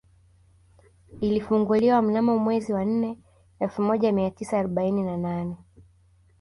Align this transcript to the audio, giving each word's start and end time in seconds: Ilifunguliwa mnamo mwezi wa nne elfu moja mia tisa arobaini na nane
Ilifunguliwa 1.21 2.01
mnamo 2.01 2.37
mwezi 2.37 2.73
wa 2.73 2.85
nne 2.85 3.17
elfu 3.59 3.81
moja 3.81 4.11
mia 4.11 4.31
tisa 4.31 4.59
arobaini 4.59 5.03
na 5.03 5.17
nane 5.17 5.55